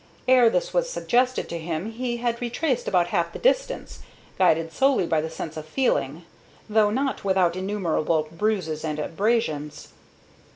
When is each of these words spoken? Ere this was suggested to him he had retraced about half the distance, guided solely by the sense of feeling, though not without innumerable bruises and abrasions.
Ere 0.27 0.49
this 0.49 0.73
was 0.73 0.89
suggested 0.89 1.47
to 1.47 1.59
him 1.59 1.91
he 1.91 2.17
had 2.17 2.41
retraced 2.41 2.87
about 2.87 3.09
half 3.09 3.31
the 3.33 3.37
distance, 3.37 3.99
guided 4.39 4.73
solely 4.73 5.05
by 5.05 5.21
the 5.21 5.29
sense 5.29 5.55
of 5.57 5.63
feeling, 5.63 6.25
though 6.67 6.89
not 6.89 7.23
without 7.23 7.55
innumerable 7.55 8.27
bruises 8.31 8.83
and 8.83 8.97
abrasions. 8.97 9.89